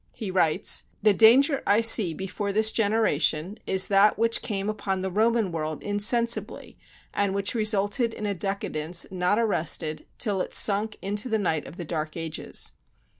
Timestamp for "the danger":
1.03-1.61